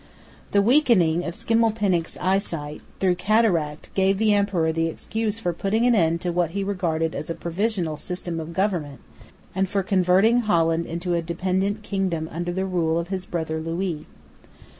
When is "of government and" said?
8.39-9.69